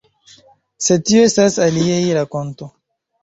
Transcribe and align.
Sed 0.85 1.03
tio 1.09 1.27
estas 1.27 1.59
alia 1.67 1.99
rakonto. 2.21 2.71